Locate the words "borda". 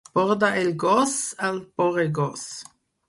0.17-0.47